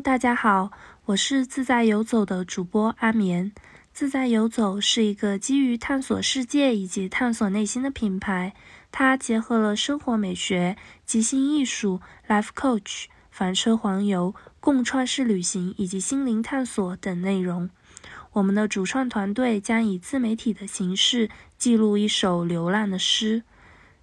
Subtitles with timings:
[0.00, 0.70] 大家好，
[1.06, 3.50] 我是自在游走的主播阿眠。
[3.94, 8.52] 自在游走是一个基于探索世界以及探索内心的品牌，
[8.92, 17.70] 它结合了生活美学、即兴艺术、Life Coach、房车环游、共创式旅行以及心灵探索等内容。
[18.32, 23.44] 我们的主创团队将以自媒体的形式记录一首流浪的诗。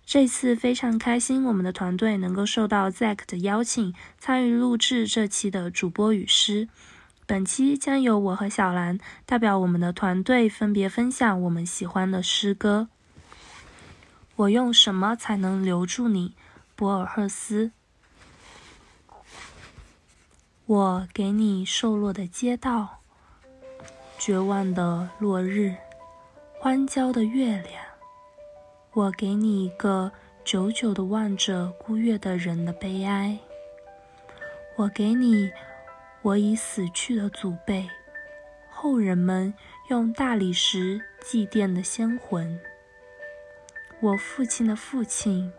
[0.05, 6.67] 这次非常开心，我们的团队能够受到 Zack 的邀请，参与录制这期的主播与诗。
[7.25, 12.89] 本期将由我和小兰代表我们的团队，分别分享我们喜欢的诗歌。
[14.35, 16.33] 我用什么才能留住你，
[16.75, 17.71] 博尔赫斯？
[20.65, 22.99] 我给你瘦弱的街道，
[24.19, 25.75] 绝望的落日，
[26.59, 27.92] 荒郊的月亮。
[28.95, 30.11] 我给你一个
[30.45, 33.39] 久久的望着孤月的人的悲哀。
[34.75, 35.51] 我给你
[36.21, 37.89] 我已死去的祖辈，
[38.69, 39.51] 后人们
[39.89, 42.59] 用大理石祭奠的先魂。
[43.99, 45.51] 我父亲的父亲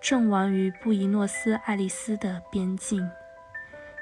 [0.00, 3.06] 阵亡于布宜诺斯艾利斯的边境，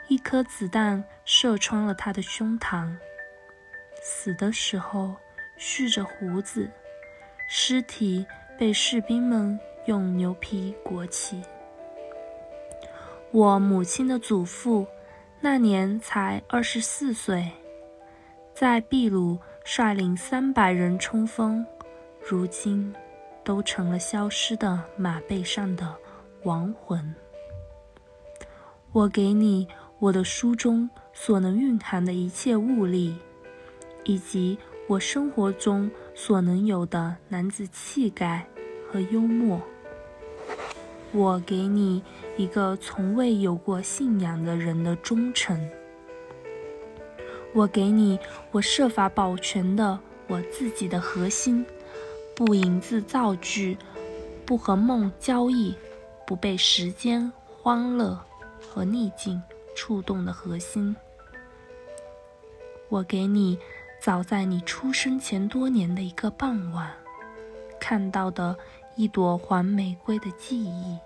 [0.06, 2.96] 一颗子弹射穿了他的胸膛。
[4.00, 5.16] 死的时候
[5.56, 6.70] 蓄着胡子，
[7.48, 8.24] 尸体。
[8.58, 11.42] 被士兵们用牛皮裹起。
[13.30, 14.86] 我母亲的祖父
[15.40, 17.50] 那年才二十四岁，
[18.54, 21.64] 在秘鲁率领三百人冲锋，
[22.26, 22.94] 如今
[23.44, 25.94] 都成了消失的马背上的
[26.44, 27.14] 亡魂。
[28.92, 29.68] 我给你
[29.98, 33.18] 我的书中所能蕴含的一切物力，
[34.04, 35.90] 以及我生活中。
[36.18, 38.48] 所能有的男子气概
[38.90, 39.60] 和幽默，
[41.12, 42.02] 我给你
[42.38, 45.70] 一个从未有过信仰的人的忠诚。
[47.52, 48.18] 我给你
[48.50, 51.66] 我设法保全的我自己的核心，
[52.34, 53.76] 不引自造句，
[54.46, 55.74] 不和梦交易，
[56.26, 58.18] 不被时间、欢乐
[58.58, 59.38] 和逆境
[59.74, 60.96] 触动的核心。
[62.88, 63.58] 我给你。
[64.06, 66.88] 早在你出生前多年的一个傍晚，
[67.80, 68.56] 看到的
[68.94, 70.96] 一朵黄玫瑰的记忆。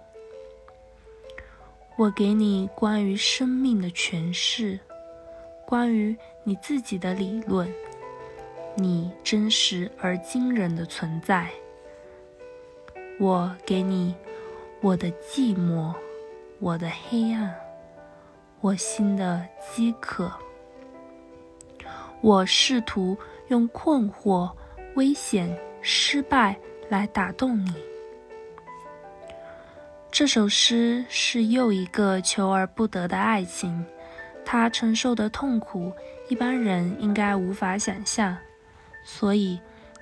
[1.96, 4.78] 我给你关于生命的诠释，
[5.64, 7.72] 关于你自己的理论，
[8.74, 11.48] 你真实而惊人的存在。
[13.18, 14.14] 我给你
[14.82, 15.94] 我的寂寞，
[16.58, 17.54] 我的黑暗，
[18.60, 20.30] 我心的饥渴。
[22.20, 23.16] 我试图
[23.48, 24.50] 用困惑、
[24.94, 26.56] 危险、失败
[26.88, 27.74] 来打动你。
[30.10, 33.84] 这首诗是又一个求而不得的爱情，
[34.44, 35.92] 他承受的痛苦，
[36.28, 38.36] 一般人应该无法想象。
[39.04, 39.58] 所以，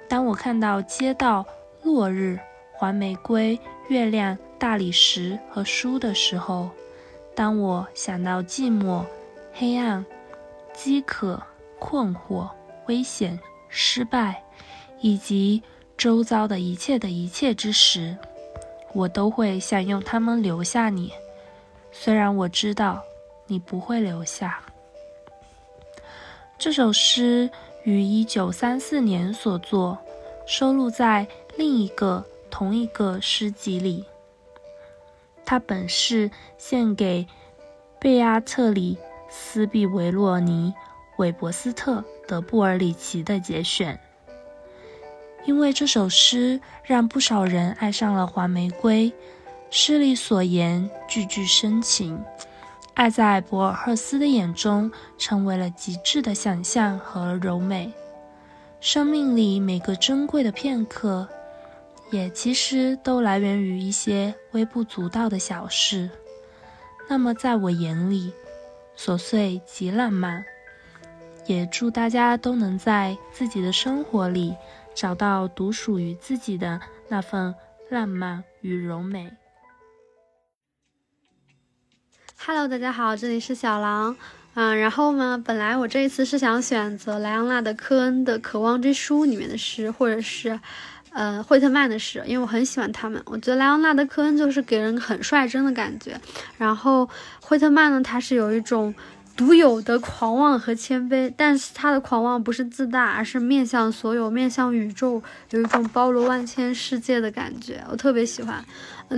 [0.08, 1.46] 当我看到街道、
[1.82, 2.38] 落日、
[2.72, 3.58] 黄玫瑰、
[3.88, 6.70] 月亮、大理石和书的时候，
[7.36, 9.04] 当我想到寂寞、
[9.52, 10.04] 黑暗、
[10.72, 11.40] 饥渴。
[11.78, 12.48] 困惑、
[12.86, 14.42] 危险、失败，
[15.00, 15.62] 以及
[15.96, 18.16] 周遭的一切的一切之时，
[18.92, 21.12] 我都会想用它们留下你。
[21.90, 23.02] 虽然我知道
[23.46, 24.60] 你不会留下。
[26.58, 27.48] 这首诗
[27.84, 29.98] 于一九三四年所作，
[30.46, 34.04] 收录在另一个同一个诗集里。
[35.44, 37.26] 它本是献给
[37.98, 38.98] 贝阿特里
[39.30, 40.74] 斯·毕维洛尼。
[41.18, 43.98] 韦伯斯特·德布尔里奇的节选，
[45.44, 49.12] 因为这首诗让不少人爱上了黄玫瑰。
[49.70, 52.18] 诗里所言句句深情，
[52.94, 57.92] 爱在博尔赫斯的眼中成为了极致的想象和柔美。
[58.80, 61.28] 生命里每个珍贵的片刻，
[62.12, 66.08] 也其实都来源于一些微不足道的小事。
[67.08, 68.32] 那么，在我眼里，
[68.96, 70.44] 琐碎极浪漫。
[71.48, 74.54] 也祝大家都能在自己的生活里
[74.94, 76.78] 找到独属于自己的
[77.08, 77.54] 那份
[77.88, 79.32] 浪漫与柔美。
[82.36, 84.14] Hello，大家好，这里是小狼。
[84.52, 90.60] 嗯，然后呢，本来我这一次是想选择莱昂纳德·科恩的《渴望之书》里面的诗，或者是
[91.12, 93.22] 呃惠特曼的诗，因为我很喜欢他们。
[93.24, 96.20] 我觉得莱昂纳德·科恩就是给人很率真的感觉，
[96.58, 97.08] 然后
[97.40, 98.94] 惠特曼呢，他是有一种。
[99.38, 108.62] 独有的狂妄和谦卑，但是他的狂妄不是自大，而是面向所有，面向宇宙，有一种包罗万千世界的感觉，我特别喜欢。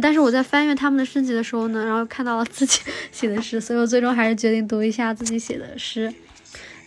[0.02, 6.12] 但是我在翻阅他们的诗集的时候呢，然后看到了自己 写的诗，所以我最终还是决定读一下自己写的诗。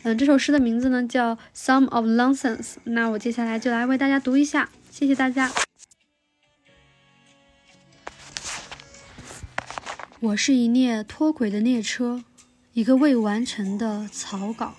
[0.03, 5.50] 嗯，这首诗的名字呢叫《Some of Nonsense》，那我接下来就来为大家读一下，谢谢大家。
[10.19, 12.24] 我是一列脱轨的列车。
[12.73, 14.73] 一个未完成的草稿，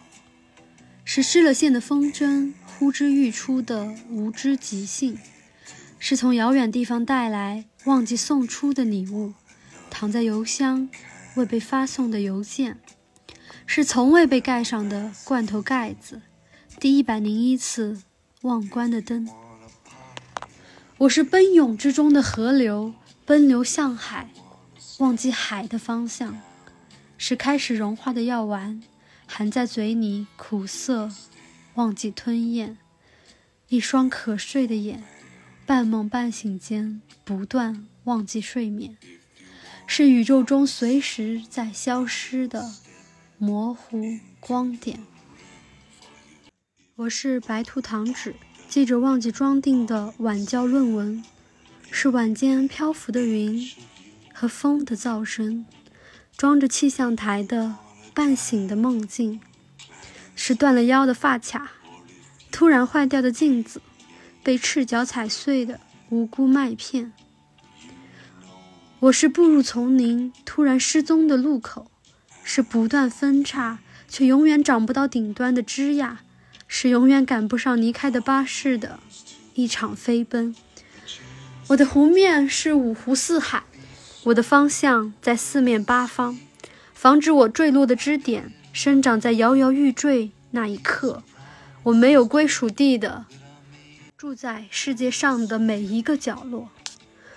[1.05, 5.17] 是失了线的风筝呼之欲出的无知即兴，
[6.01, 9.35] 是从遥远地方带来忘记送出的礼物，
[9.91, 10.89] 躺在邮箱
[11.37, 12.81] 未被发送的邮件，
[13.65, 16.21] 是从未被盖上的罐头盖子，
[16.81, 18.03] 第一百零一次
[18.43, 19.29] 忘关的灯。
[20.99, 22.93] 我是奔涌之中的河流，
[23.25, 24.31] 奔流向海，
[24.99, 26.41] 忘记海的方向。
[27.17, 28.83] 是开始融化的药丸，
[29.27, 31.11] 含在嘴里苦涩，
[31.75, 32.77] 忘记吞咽；
[33.69, 35.03] 一双可睡的眼，
[35.65, 38.97] 半梦半醒间不断忘记睡眠。
[39.87, 42.73] 是宇宙中随时在消失的
[43.39, 45.01] 模糊光点。
[46.97, 48.35] 我是白兔糖纸，
[48.69, 51.25] 记着忘记装订的晚教论文。
[51.91, 53.71] 是晚间漂浮的云
[54.33, 55.65] 和风的噪声。
[56.37, 57.77] 装着气象台的
[58.13, 59.41] 半醒的梦境，
[60.35, 61.71] 是断了腰的发卡，
[62.51, 63.81] 突然坏掉的镜子，
[64.43, 65.79] 被赤脚踩碎的
[66.11, 67.13] 无辜麦片。
[68.99, 71.91] 我是步入丛林突然失踪的路口，
[72.43, 73.79] 是不断分叉
[74.09, 76.17] 却永远长不到顶端的枝桠，
[76.67, 78.99] 是永远赶不上离开的巴士的
[79.55, 80.55] 一场飞奔。
[81.69, 83.63] 我的湖面是五湖四海。
[84.25, 86.39] 我的方向在四面八方，
[86.95, 91.23] 防止我坠落的支点生长在摇摇欲坠那一刻。
[91.83, 93.27] 我没有归属地的，
[94.17, 96.71] 住在世界上的每一个角落。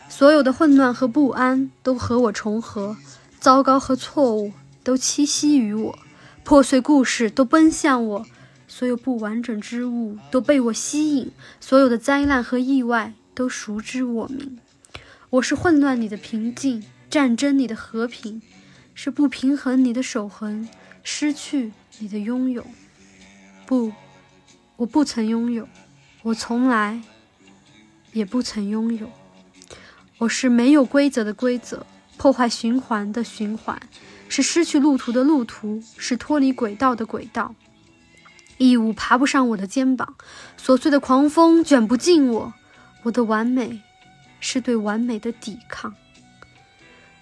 [0.07, 2.95] 所有的混乱和不安都和我重合，
[3.41, 5.99] 糟糕和错误都栖息于我，
[6.45, 8.25] 破碎故事都奔向我，
[8.69, 14.57] 所有不完整之物都被我吸引，所有的灾难和意外都熟知我名。
[15.29, 18.41] 我是混乱里的平静，战争里的和平，
[18.93, 20.69] 是不平衡里的守恒，
[21.03, 22.65] 失去你的拥有。
[23.65, 23.91] 不，
[24.77, 25.67] 我不曾拥有，
[26.23, 27.01] 我从来
[28.13, 29.11] 也不曾拥有。
[30.19, 31.85] 我是没有规则的规则，
[32.15, 33.77] 破坏循环的循环，
[34.29, 37.53] 是失去路途的路途，是脱离轨道的轨道。
[38.57, 40.15] 义务爬不上我的肩膀，
[40.57, 42.53] 琐碎的狂风卷不进我，
[43.03, 43.81] 我的完美。
[44.39, 45.95] 是对完美的抵抗。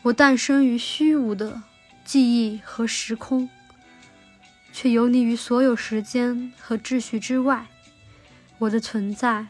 [0.03, 1.63] 我诞生于虚无的
[2.03, 3.49] 记忆和时空，
[4.71, 7.65] 却游离于所有时间和秩序之外。
[8.57, 9.47] 我的存在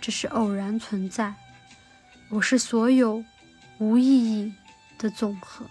[0.00, 1.34] 只是偶然存在。
[2.30, 3.24] 我是所有
[3.78, 4.52] 无意义
[4.98, 5.66] 的总和。